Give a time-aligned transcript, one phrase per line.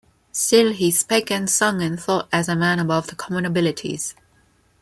[0.31, 4.15] Still, he spake and sung and thought as a man above the common abilities.